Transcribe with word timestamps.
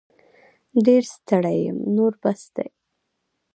ډير 0.85 1.03
ستړې 1.15 1.55
یم 1.67 1.77
نور 1.95 2.13
بس 2.23 2.41
دی 2.55 2.67